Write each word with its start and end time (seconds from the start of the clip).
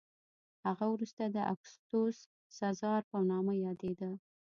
هغه 0.65 0.85
وروسته 0.93 1.23
د 1.25 1.37
اګوستوس 1.53 2.17
سزار 2.57 3.01
په 3.11 3.17
نامه 3.31 3.53
یادېده 3.65 4.11